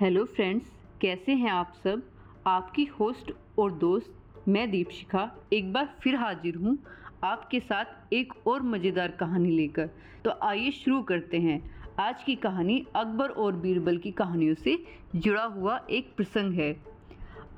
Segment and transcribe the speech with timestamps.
[0.00, 0.66] Hello friends,
[1.00, 2.02] कैसे हैं आप सब?
[2.46, 4.12] आपकी होस्ट और दोस्त,
[4.48, 6.76] मैं दीपशिखा, एक बार फिर हाजिर हूँ
[7.24, 9.90] आपके साथ एक और मज़ेदार कहानी लेकर।
[10.24, 11.58] तो आइए शुरू करते हैं।
[12.00, 14.78] आज की कहानी अकबर और बीरबल की कहानियों से
[15.16, 16.72] जुड़ा हुआ एक प्रसंग है।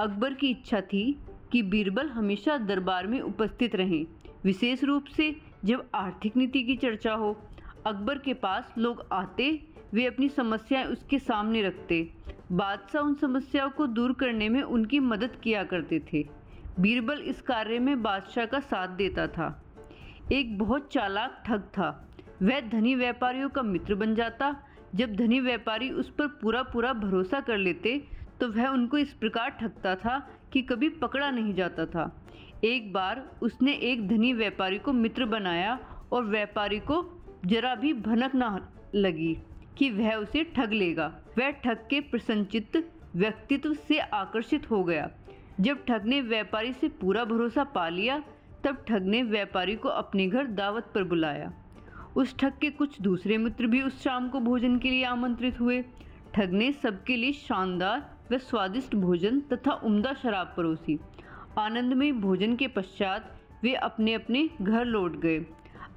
[0.01, 1.19] अकबर की इच्छा थी
[1.53, 4.07] कि बीरबल हमेशा दरबार में उपस्थित रहें,
[4.45, 5.35] विशेष रूप से
[5.65, 7.37] जब आर्थिक नीति की चर्चा हो।
[7.87, 12.03] अकबर के पास लोग आते वे अपनी समस्याएँ उसके सामने रखते।
[12.53, 16.25] बादशाह उन समस्याओं को दूर करने में उनकी मदद किया करते थे।
[16.81, 19.49] बीरबल इस कार्य में बादशाह का साथ देता था।
[20.33, 21.89] एक बहुत चालाक ठग था।
[22.43, 24.55] वह धनी व्यापारियों का मित्र बन जाता।
[24.95, 27.99] जब धनी व्यापारी उस पर पूरा पूरा भरोसा कर लेते
[28.41, 30.19] तो वह उनको इस प्रकार ठगता था
[30.53, 32.05] कि कभी पकड़ा नहीं जाता था।
[32.65, 35.79] एक बार उसने एक धनी व्यापारी को मित्र बनाया
[36.13, 37.03] और व्यापारी को
[37.47, 38.49] जरा भी भनक ना
[38.95, 39.37] लगी।
[39.81, 41.07] कि वह उसे ठग लेगा।
[41.39, 45.11] वह ठग के प्रसन्नचित व्यक्तित्व से आकर्षित हो गया।
[45.61, 48.23] जब ठग ने व्यापारी से पूरा भरोसा पा लिया,
[48.65, 51.53] तब ठग ने व्यापारी को अपने घर दावत पर बुलाया।
[52.17, 55.85] उस ठग के कुछ दूसरे मित्र भी उस शाम को भोजन के लिए आमंत्रित हुए।
[56.35, 60.99] ठग ने सबके लिए शानदार व स्वादिष्ट भोजन तथा उम्दा शराब परोसी।
[61.59, 65.47] आनंदमय भोजन के पश्चात वे अपने अपने घर लौट गए।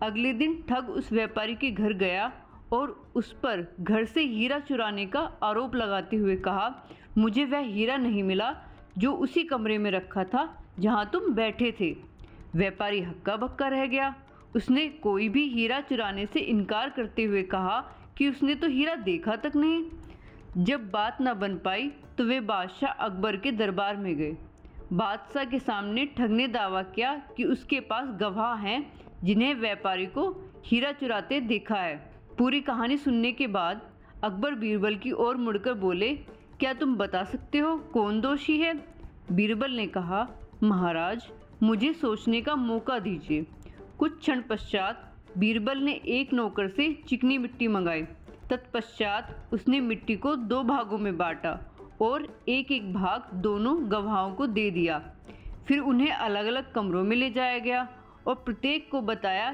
[0.02, 2.32] अगले दिन ठग उस व्यापारी के घर गया
[2.74, 6.70] और उस पर घर से हीरा चुराने का आरोप लगाते हुए कहा,
[7.18, 8.54] मुझे वह हीरा नहीं मिला
[8.98, 10.48] जो उसी कमरे में रखा था
[10.80, 11.92] जहाँ तुम बैठे थे।
[12.56, 14.14] व्यापारी हक्का बक्का रह गया।
[14.56, 17.80] उसने कोई भी हीरा चुराने से इनकार करते हुए कहा
[18.18, 21.88] कि उसने तो हीरा देखा तक नहीं। जब बात न बन पाई
[22.18, 24.36] तो वे बादशाह अकबर के दरबार में गए।
[24.94, 28.82] बादशाह के सामने ठग ने दावा किया कि उसके पास गवाह हैं
[29.24, 30.30] जिन्हें व्यापारी को
[30.66, 33.82] हीरा चुराते देखा है। पूरी कहानी सुनने के बाद
[34.24, 36.10] अकबर बीरबल की ओर मुड़कर बोले,
[36.60, 38.74] क्या तुम बता सकते हो कौन दोषी है?
[39.32, 40.28] बीरबल ने कहा,
[40.64, 41.28] महाराज,
[41.64, 43.46] मुझे सोचने का मौका दीजिए।
[44.00, 48.02] कुछ क्षण पश्चात बीरबल ने एक नौकर से चिकनी मिट्टी मंगाई।
[48.50, 51.60] तत्पश्चात उसने मिट्टी को दो भागों में बांटा
[52.02, 55.00] और एक एक भाग दोनों गवाहों को दे दिया।
[55.68, 57.88] फिर उन्हें अलग अलग कमरों में ले जाया गया
[58.28, 59.52] और प्रत्येक को बताया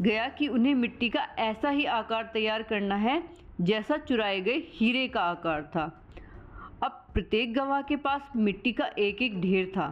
[0.00, 3.22] गया कि उन्हें मिट्टी का ऐसा ही आकार तैयार करना है
[3.60, 5.84] जैसा चुराए गए हीरे का आकार था।
[6.82, 9.88] अब प्रत्येक गवाह के पास मिट्टी का एक एक ढेर था,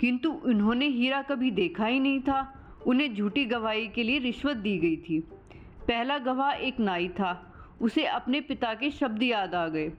[0.00, 2.52] किंतु उन्होंने हीरा कभी देखा ही नहीं था।
[2.86, 5.20] उन्हें झूठी गवाही के लिए रिश्वत दी गई थी।
[5.88, 7.30] पहला गवाह एक नाई था,
[7.80, 9.92] उसे अपने पिता के शब्द याद आ गए।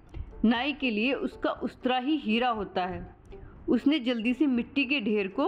[0.46, 3.16] नाई के लिए उसका उस्तरा ही हीरा होता है।
[3.68, 5.46] उसने जल्दी से मिट्टी के ढेर को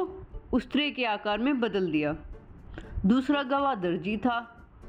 [0.54, 2.16] उस्तरे के आकार में बदल दिया।
[3.06, 4.38] दूसरा गवाह दर्जी था।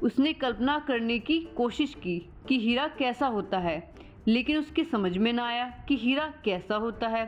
[0.03, 2.17] उसने कल्पना करने की कोशिश की
[2.47, 3.93] कि हीरा कैसा होता है,
[4.27, 7.25] लेकिन उसके समझ में ना आया कि हीरा कैसा होता है।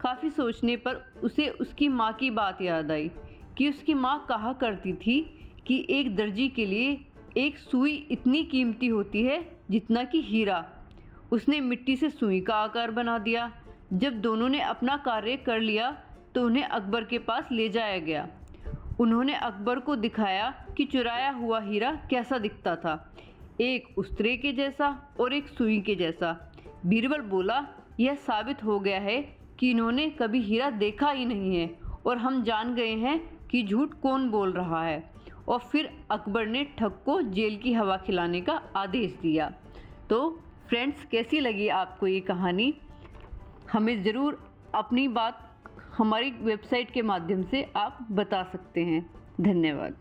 [0.00, 3.10] काफ़ी सोचने पर उसे उसकी माँ की बात याद आई
[3.58, 5.20] कि उसकी माँ कहा करती थी
[5.66, 6.98] कि एक दर्जी के लिए
[7.36, 10.64] एक सुई इतनी कीमती होती है जितना कि हीरा।
[11.32, 13.50] उसने मिट्टी से सुई का आकार बना दिया।
[13.92, 15.90] जब दोनों ने अपना कार्य कर लिया
[16.34, 18.28] तो उन्हें अकबर के पास ले जाया गया।
[19.02, 23.14] उन्होंने अकबर को दिखाया कि चुराया हुआ हीरा कैसा दिखता था।
[23.60, 26.52] एक उस्तरे के जैसा और एक सुई के जैसा।
[26.86, 27.66] बीरबल बोला,
[28.00, 29.20] यह साबित हो गया है
[29.58, 31.70] कि इन्होंने कभी हीरा देखा ही नहीं है
[32.06, 33.18] और हम जान गए हैं
[33.48, 35.12] कि झूठ कौन बोल रहा है।
[35.48, 39.52] और फिर अकबर ने ठग को जेल की हवा खिलाने का आदेश दिया।
[40.10, 42.74] तो फ्रेंड्स, कैसी लगी आपको ये कहानी?
[43.72, 44.38] हमें ज़रूर
[44.74, 45.48] अपनी बात
[45.98, 49.10] हमारी वेबसाइट के माध्यम से आप बता सकते हैं।
[49.40, 49.96] धन्यवाद।